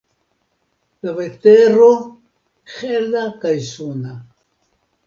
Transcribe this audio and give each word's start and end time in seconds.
La 1.07 1.13
vetero: 1.19 1.91
hela 2.79 3.25
kaj 3.47 3.55
suna. 3.71 4.21